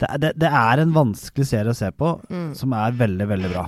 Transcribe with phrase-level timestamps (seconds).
[0.00, 2.54] Det, det, det er en vanskelig serie å se på, Mm.
[2.56, 3.64] som er veldig, veldig bra.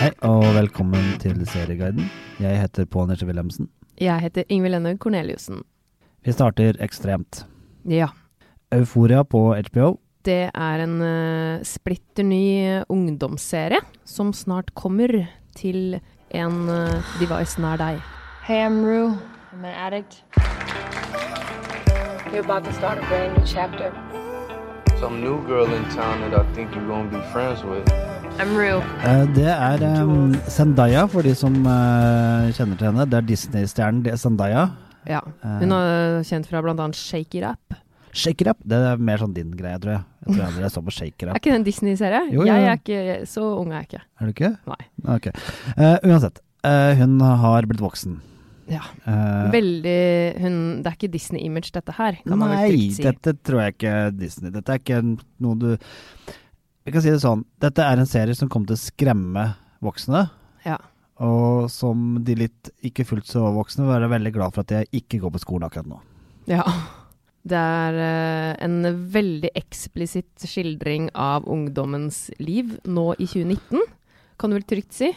[0.00, 2.08] Hei, og velkommen til Serieguiden.
[2.40, 3.68] Jeg heter Pål Nisje Wilhelmsen.
[4.00, 5.62] Jeg heter Ingvild Ennøy Korneliussen.
[6.24, 7.44] Vi starter ekstremt.
[7.88, 8.08] Ja.
[8.72, 9.98] Euforia på HBO.
[10.24, 15.12] Det er en uh, splitter ny ungdomsserie som snart kommer
[15.56, 15.98] til
[16.34, 18.00] en uh, device nær deg.
[18.48, 19.12] Hey, I'm Rue.
[19.52, 20.24] I'm an addict.
[22.34, 23.94] You're about to start a brand new chapter.
[24.98, 27.86] Some new girl in town that I think you're gonna be friends with.
[28.40, 28.58] I'm.
[28.58, 33.06] Eh, Det er um, Zendaya, for de som uh, kjenner til henne.
[33.06, 34.66] Det er Disney-stjernen er Zendaya.
[35.06, 35.20] Ja.
[35.44, 36.88] Hun er kjent fra bl.a.
[36.92, 37.78] Shake It Up.
[38.10, 38.58] Shake it up.
[38.66, 40.04] Det er mer sånn din greie, tror jeg.
[40.26, 42.26] Jeg tror jeg så på Shake it Er ikke det en Disney-serie?
[42.34, 44.04] Jeg er ikke Så ung er jeg ikke.
[44.18, 44.54] Er du ikke?
[44.74, 44.82] Nei.
[45.20, 45.30] Ok.
[45.78, 46.42] Uh, uansett.
[46.66, 48.18] Uh, hun har blitt voksen.
[48.70, 48.80] Ja.
[49.04, 49.98] Uh, Veldig
[50.40, 53.04] hun, Det er ikke Disney-image, dette her, kan man vel Nei, trygt si.
[53.04, 54.54] dette tror jeg ikke Disney.
[54.54, 57.44] Dette er ikke noe du Jeg kan si det sånn.
[57.60, 59.46] Dette er en serie som kommer til å skremme
[59.84, 60.26] voksne.
[60.64, 60.78] Ja.
[61.24, 65.04] Og som de litt ikke fullt så voksne vil være veldig glad for at jeg
[65.04, 66.00] ikke går på skolen akkurat nå.
[66.50, 66.64] Ja.
[67.44, 68.78] Det er eh, en
[69.12, 73.82] veldig eksplisitt skildring av ungdommens liv nå i 2019,
[74.40, 75.10] kan du vel trygt si?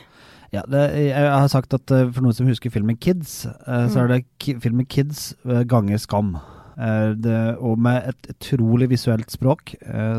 [0.53, 3.97] Ja, det, jeg har sagt at eh, for noen som husker filmen Kids, eh, så
[3.99, 4.03] Mm.
[4.03, 6.37] er det ki filmen Kids eh, ganger Skam.
[6.77, 9.71] Det, og med et utrolig visuelt språk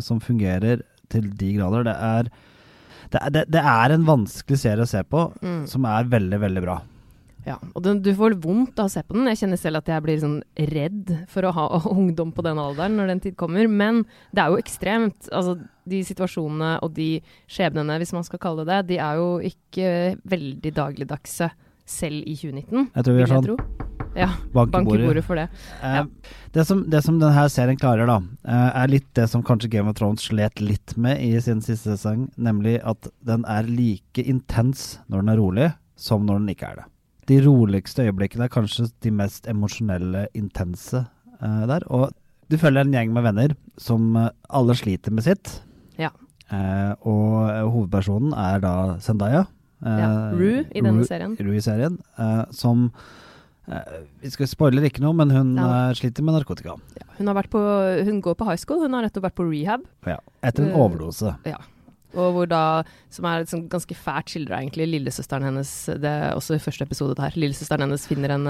[0.02, 1.84] som fungerer til de grader.
[1.86, 2.22] Det er,
[3.12, 5.60] det, er- det, det er en vanskelig serie å se på, Mm.
[5.70, 6.80] som er veldig, veldig bra.
[7.48, 9.28] Ja, og den, du får vondt av å se på den.
[9.32, 10.38] Jeg kjenner selv at jeg blir sånn
[10.70, 11.66] redd for å ha
[11.98, 13.70] ungdom på den alderen når den tid kommer.
[13.70, 14.04] Men
[14.36, 15.30] det er jo ekstremt.
[15.32, 15.56] Altså,
[15.88, 17.10] de situasjonene og de
[17.48, 19.92] skjebnene, hvis man skal kalle det det, de er jo ikke
[20.28, 21.48] veldig dagligdagse
[21.88, 22.90] selv i 2019.
[22.92, 23.86] Jeg tror vi er sånn.
[24.18, 25.46] Ja, bankebordet for det.
[25.84, 26.02] Eh,
[26.52, 28.18] det, som, det som denne serien klarer, da,
[28.48, 31.94] eh, er litt det som kanskje Game of Thrones slet litt med i sin siste
[31.94, 35.68] sesong, nemlig at den er like intens når den er rolig,
[35.98, 36.88] som når den ikke er det.
[37.28, 41.02] De roligste øyeblikkene er kanskje de mest emosjonelle, intense
[41.42, 41.84] uh, der.
[41.92, 42.10] Og
[42.48, 45.58] du følger en gjeng med venner som uh, alle sliter med sitt.
[46.00, 46.08] Ja.
[46.48, 48.74] Uh, og hovedpersonen er da
[49.04, 49.44] Zendaya.
[49.84, 51.36] Ja, Rue i denne Rue- serien.
[51.38, 52.00] Rue i serien,
[52.50, 52.88] som
[54.18, 55.92] Vi skal spoiler ikke noe, men hun Ja.
[55.94, 56.74] sliter med narkotika.
[57.18, 57.60] Hun, har vært på,
[58.08, 59.84] hun går på high school, hun har nettopp vært på rehab.
[60.08, 61.36] Ja, etter en overdose.
[61.36, 61.60] overdose.
[62.16, 62.62] Og hvor da,
[63.12, 66.86] som er et sånn ganske fælt skildra, egentlig, lillesøsteren hennes Det er også i første
[66.88, 67.34] episode der.
[67.36, 68.48] Lillesøsteren hennes finner en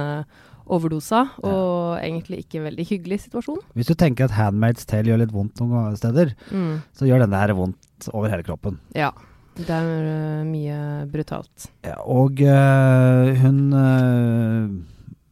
[0.68, 2.02] overdosa, og ja.
[2.04, 3.62] egentlig ikke en veldig hyggelig situasjon.
[3.74, 6.82] Hvis du tenker at Handmaid's Tale gjør litt vondt noen steder, Mm.
[6.92, 8.78] så gjør denne her vondt over hele kroppen.
[8.94, 9.10] Ja.
[9.58, 11.64] Det er eh, mye brutalt.
[11.82, 14.68] Ja, og eh, hun eh,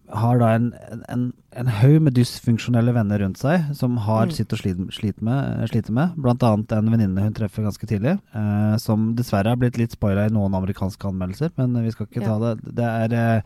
[0.09, 0.67] har da en,
[1.11, 1.23] en,
[1.59, 4.33] en haug med dysfunksjonelle venner rundt seg som har Mm.
[4.37, 6.15] sitt å slite, slite, med, slite med.
[6.17, 10.27] Blant annet en venninne hun treffer ganske tidlig, eh, som dessverre har blitt litt spoila
[10.29, 12.53] i noen amerikanske anmeldelser, men vi skal ikke ta det.
[12.79, 13.43] Det er eh,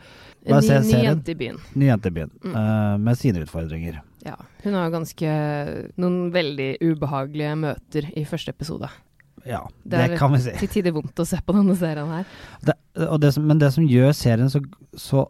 [0.47, 1.59] ny, se ny jente i byen.
[1.75, 2.54] ny jente i byen, Mm.
[2.56, 4.00] eh, med sine utfordringer.
[4.27, 4.37] Ja.
[4.65, 5.31] Hun har ganske
[5.97, 8.91] noen veldig ubehagelige møter i første episode.
[9.47, 10.50] Ja, Det det, er kan vi si.
[10.50, 12.25] Det er Til tider vondt å se på denne serien her.
[12.60, 12.75] Det,
[13.09, 14.60] og det som, men det som gjør serien så,
[14.94, 15.22] så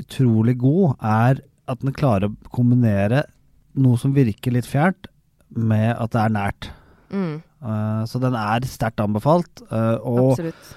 [0.00, 1.40] utrolig god, er
[1.70, 3.24] at den klarer å kombinere
[3.74, 5.08] noe som virker litt fjernt,
[5.54, 6.70] med at det er nært.
[7.14, 9.62] Mm, Uh, så den er sterkt anbefalt.
[9.70, 10.72] Uh, og absolutt.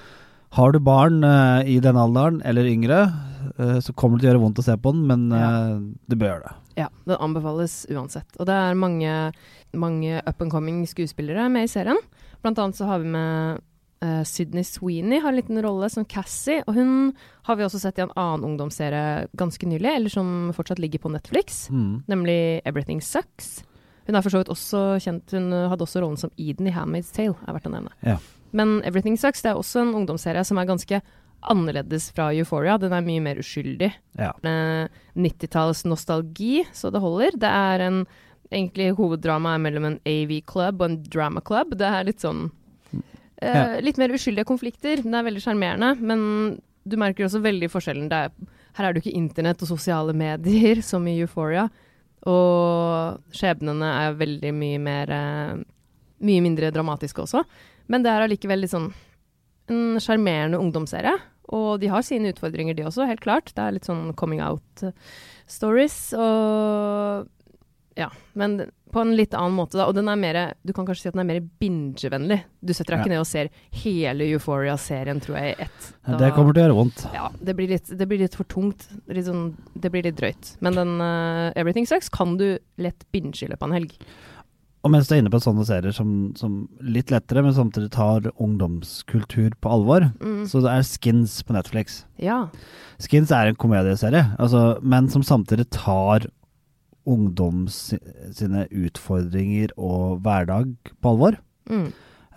[0.55, 3.01] har du barn uh, i den alderen, eller yngre,
[3.83, 5.49] så kommer det til å gjøre vondt å se på den, men Ja.
[6.07, 6.53] du bør gjøre det.
[6.77, 8.27] Ja, den anbefales uansett.
[8.39, 9.13] Og det er mange,
[9.73, 11.97] mange up and coming skuespillere med i serien.
[12.43, 13.59] Blant annet så har vi med
[14.01, 16.63] eh, Sydney Sweeney, har en liten rolle som Cassie.
[16.67, 17.13] Og hun
[17.47, 21.11] har vi også sett i en annen ungdomsserie ganske nylig, eller som fortsatt ligger på
[21.11, 22.03] Netflix, Mm.
[22.07, 23.63] nemlig Everything Sucks.
[24.07, 27.11] Hun er for så vidt også kjent, hun hadde også rollen som Eden i Handmaid's
[27.11, 27.91] Tale, er verdt å nevne.
[28.03, 28.17] Ja.
[28.53, 31.01] Men Everything Sucks det er også en ungdomsserie som er ganske
[31.43, 32.77] annerledes fra Euphoria.
[32.79, 34.31] Den er mye mer uskyldig Ja.
[34.43, 37.31] eh, 90-talls nostalgi, så det holder.
[37.37, 38.07] Det er en
[38.49, 41.71] Egentlig hoveddrama er mellom en AV club og en drama club.
[41.77, 42.49] Det er litt sånn
[43.43, 43.77] Ja.
[43.83, 45.03] Litt mer uskyldige konflikter.
[45.03, 46.21] Den er veldig sjarmerende, men
[46.87, 48.07] du merker også veldig forskjellen.
[48.09, 51.67] Det er, her er det jo ikke internett og sosiale medier som i Euphoria.
[52.27, 55.65] Og skjebnene er veldig mye mer uh,
[56.17, 57.43] Mye mindre dramatiske også.
[57.93, 58.87] Men det er allikevel litt sånn
[59.69, 61.13] en sjarmerende ungdomsserie.
[61.53, 63.51] Og de har sine utfordringer, de også, helt klart.
[63.53, 65.99] Det er litt sånn coming out-stories.
[66.17, 67.29] Og
[67.99, 68.09] ja.
[68.33, 68.57] Men
[68.91, 69.85] på en litt annen måte, da.
[69.89, 72.41] Og den er mer Du kan kanskje si at den er mer bingevennlig.
[72.63, 73.49] Du setter deg ikke ned og ser
[73.83, 75.89] hele Euphoria-serien, tror jeg, i ett.
[76.07, 77.03] Da- Det kommer til å gjøre vondt.
[77.13, 78.87] Ja, det blir litt, det blir litt for tungt.
[79.07, 80.55] Litt sånn, det blir litt drøyt.
[80.61, 83.93] Men den uh, Everything Sucks kan du lett binge i løpet av en helg.
[84.85, 88.29] Og mens du er inne på sånne serier som, som litt lettere, men samtidig tar
[88.39, 90.45] ungdomskultur på alvor, Mm.
[90.47, 92.05] så det er Skins på Netflix.
[92.17, 92.47] Ja.
[92.99, 96.27] Skins er en komedieserie, altså, men som samtidig tar
[97.07, 97.77] ungdoms
[98.35, 101.37] sine utfordringer og hverdag på alvor.
[101.71, 101.87] Mm.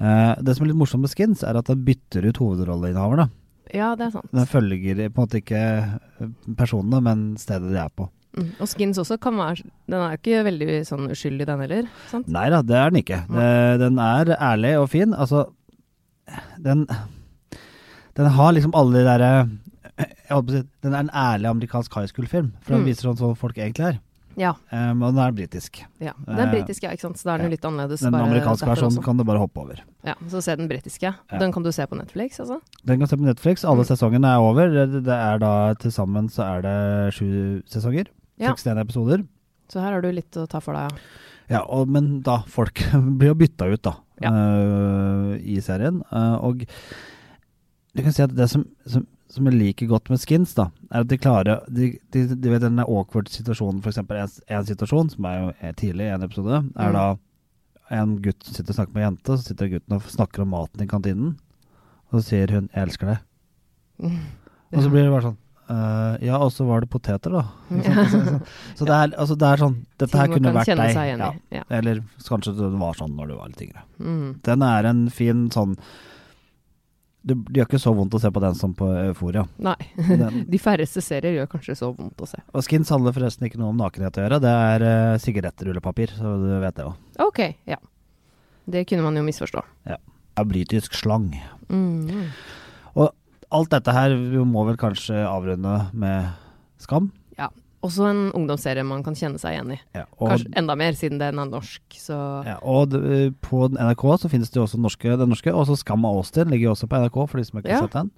[0.00, 3.28] Eh, det som er litt morsomt med Skins, er at den bytter ut hovedrolleinnehaverne.
[3.75, 4.31] ja, det er sant.
[4.34, 8.08] Den følger på en måte ikke eh, personene, men stedet de er på.
[8.38, 8.52] Mm.
[8.62, 11.88] Og Skins også kan være Den er ikke veldig sånn uskyldig, den heller.
[12.12, 12.28] Sant?
[12.31, 13.25] Nei da, det er den ikke.
[13.26, 13.49] Det,
[13.82, 15.14] den er ærlig og fin.
[15.19, 15.49] Altså,
[16.62, 16.87] den
[18.14, 19.32] Den har liksom alle de derre
[19.99, 22.87] si, Den er en ærlig amerikansk high school-film, for den Mm.
[22.90, 23.99] viser sånn som folk egentlig er.
[24.40, 24.54] Ja.
[24.72, 25.82] Um, og den er britisk.
[26.00, 26.14] ja.
[26.25, 27.19] Den er Eh, britisk, ja, ikke sant.
[27.20, 27.54] Så da er den ja.
[27.58, 28.00] litt annerledes.
[28.06, 29.82] Den amerikanske versjonen kan du bare hoppe over.
[30.06, 31.10] Ja, så se den britiske.
[31.12, 31.38] Ja.
[31.42, 32.56] Den kan du se på Netflix, altså?
[32.87, 33.64] Den kan du se på Netflix.
[33.69, 33.90] Alle Mm.
[33.90, 34.72] sesongene er over.
[34.72, 38.08] Det, det er da til sammen så er det sju sesonger.
[38.40, 38.54] Ja.
[38.56, 39.26] 61 episoder.
[39.69, 40.96] Så her har du litt å ta for deg, ja.
[41.50, 42.81] Ja, og, men da folk
[43.19, 44.31] blir jo bytta ut, da, Ja.
[44.31, 46.00] uh, i serien.
[46.12, 46.64] Uh, og
[47.94, 51.05] du kan si at det som, som, som jeg liker godt med skins, da, er
[51.05, 54.00] at de klarer De, de, de vet den awkward situasjonen, f.eks.
[54.03, 54.09] En,
[54.59, 56.99] en situasjon, som er jo er tidlig i en episode, er Mm.
[56.99, 57.06] da
[58.00, 60.50] en gutt som sitter og snakker med en jente, så sitter gutten og snakker om
[60.55, 61.37] maten i kantinen,
[62.11, 63.23] og så sier hun 'jeg elsker deg'.
[64.73, 65.38] Og så blir det bare sånn
[65.71, 67.44] Uh, ja, og så var det poteter, da.
[68.75, 70.97] Så, det, er, altså, det er sånn Dette her kunne vært deg.
[71.21, 71.29] Ja.
[71.55, 71.62] Ja.
[71.71, 73.85] Eller kanskje det var sånn når du var litt yngre.
[74.03, 74.41] Mm.
[74.43, 75.76] Den er en fin sånn
[77.20, 79.44] Det gjør ikke så vondt å se på den som på Euforia.
[79.61, 79.76] Nei.
[79.96, 82.40] Den, De færreste serier gjør kanskje så vondt å se.
[82.49, 84.40] og Skins handler forresten ikke noe om nakenhet å gjøre.
[84.40, 86.96] Det er uh, sigarettrullepapir, så du vet det òg.
[87.26, 87.76] Ok, ja.
[88.70, 89.62] Det kunne man jo misforstå.
[89.90, 90.00] Ja.
[90.00, 91.28] Det er britisk slang.
[91.69, 92.31] Mm.
[92.96, 93.11] Og
[93.52, 96.31] alt dette her vi må vel kanskje avrunde med
[96.81, 97.11] Skam.
[97.82, 99.81] Også en ungdomsserie man kan kjenne seg igjen i.
[99.97, 104.29] Ja, Kanskje enda mer, siden den er norsk, så ja, og det- på NRK så
[104.29, 105.49] finnes det jo også norske, den norske.
[105.55, 107.81] Og så Skam av Austin ligger jo også på NRK, for de som ikke har
[107.81, 107.87] Ja.
[107.88, 108.11] sett den.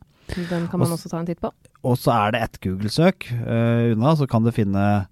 [0.48, 1.52] den kan man også, også ta en titt på.
[1.84, 5.06] Og så er det ett Google-søk uh, unna, så kan du finne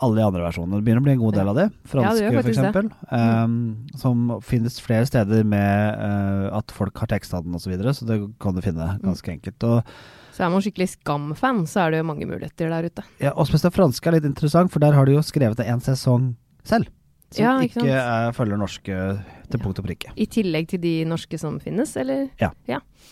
[0.00, 0.78] alle de andre versjonene.
[0.80, 1.66] Det begynner å bli en god del av det.
[1.86, 2.90] Franske, ja, eksempel.
[3.12, 7.92] Um, som finnes flere steder med uh, at folk har teksta den osv., så, videre,
[7.92, 9.02] så det kan du finne Mm.
[9.02, 9.62] ganske enkelt.
[9.64, 9.84] Og,
[10.32, 13.02] Så er man skikkelig Skam-fan, så er det jo mange muligheter der ute.
[13.20, 15.80] ja, og spesielt franske er litt interessant, for der har du jo skrevet det en
[15.80, 16.34] sesong
[16.64, 16.86] selv.
[17.30, 18.94] Som Ja, ikke ikke, er, følger norske
[19.50, 20.10] til punkt og prikke.
[20.18, 22.28] I tillegg til de norske som finnes, eller?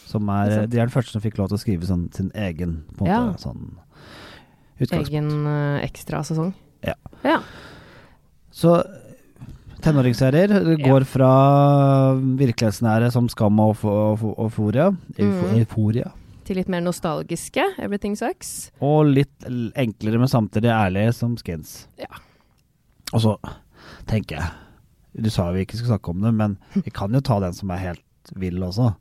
[0.06, 2.09] Som Det er, er de er den første som fikk lov til å skrive sånn,
[2.15, 3.21] sin egen på en Ja.
[3.29, 3.76] måte, sånn
[4.81, 5.09] utgangspunkt.
[5.12, 6.53] Egen uh, ekstra sesong.
[6.82, 6.94] Ja.
[7.25, 7.38] ja.
[8.50, 8.82] Så
[9.82, 10.88] tenåringsserier Ja.
[10.88, 15.59] går fra virkelighetsnære som Skam og og, Euphoria, Eufo- Mm.
[15.61, 16.12] Euphoria
[16.49, 17.61] Til litt mer nostalgiske.
[17.85, 18.71] Everything Sucks.
[18.81, 19.45] og litt
[19.77, 21.83] enklere, men samtidig ærlige som Skins.
[22.00, 22.09] Ja.
[23.12, 23.35] Og så
[24.09, 27.39] tenker jeg Du sa vi ikke skulle snakke om det, men vi kan jo ta
[27.43, 28.95] den som er helt vill også.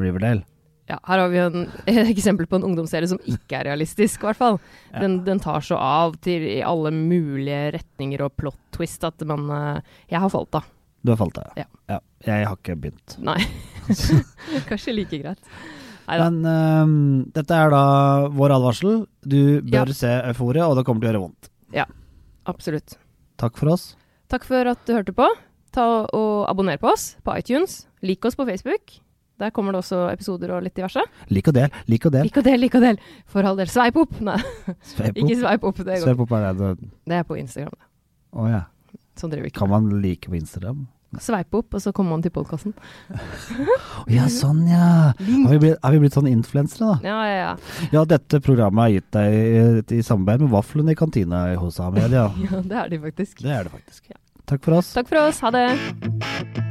[0.00, 0.44] Riverdale.
[0.88, 4.26] Ja, her har vi en, et eksempel på en ungdomsserie som ikke er realistisk, i
[4.28, 4.56] hvert fall.
[4.90, 5.04] Ja.
[5.04, 9.46] Den, den tar så av til i alle mulige retninger og plot twist at man
[9.52, 10.66] eh, Jeg har falt av.
[11.02, 11.68] Du har falt av, Ja.
[11.92, 12.00] ja.
[12.26, 13.16] Jeg har ikke begynt.
[13.22, 13.38] Nei.
[14.70, 15.54] Kanskje like greit.
[16.08, 16.28] Nei da.
[16.30, 16.46] Men
[16.82, 16.96] um,
[17.34, 17.82] dette er da
[18.34, 19.06] vår advarsel.
[19.22, 19.96] Du bør Ja.
[19.96, 21.50] se Euforia, og det kommer til å gjøre vondt.
[21.72, 21.86] Ja,
[22.46, 22.96] Absolutt.
[23.38, 23.94] Takk for oss.
[24.28, 25.26] Takk for at du hørte på.
[25.72, 27.86] Ta og Abonner på oss på iTunes.
[28.02, 28.98] Lik oss på Facebook.
[29.38, 31.02] Der kommer det også episoder og litt diverse.
[31.32, 32.26] Lik og del, lik og del.
[32.28, 32.98] Lik og del, lik og del.
[33.26, 33.66] For all del.
[33.70, 34.18] Sveip opp!
[34.20, 34.36] Nei,
[34.92, 35.80] Sveip ikke sveip opp.
[35.86, 36.00] Det.
[36.02, 36.72] Sveip opp er det
[37.08, 37.72] det er på Instagram.
[37.78, 37.88] det.
[38.38, 38.60] oh, ja.
[39.18, 40.84] Sånn driver vi ikke Kan man like på Instagram?
[41.20, 42.72] Sveip opp, og så kommer man til podkasten.
[44.08, 45.12] Ja, sånn ja.
[45.12, 47.10] Har vi blitt, er vi blitt sånn influensere, da?
[47.10, 47.86] Ja, ja, ja.
[47.92, 52.30] Ja, dette programmet har gitt deg i, i samarbeid med Vaflene i kantina hos Amelia.
[52.48, 53.44] ja, det er de faktisk.
[53.44, 54.12] Det er det faktisk.
[54.48, 54.92] Takk for oss.
[54.96, 55.44] Takk for oss.
[55.44, 56.61] Ha det.